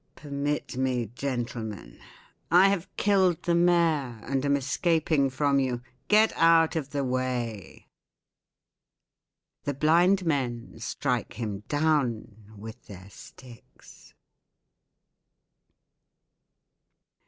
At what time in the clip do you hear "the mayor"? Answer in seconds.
3.43-4.19